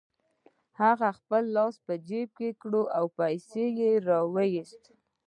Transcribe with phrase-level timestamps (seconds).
[0.81, 1.75] هغه خپل لاس
[2.07, 4.93] جيب ته کړ او پيسې يې را و ايستې.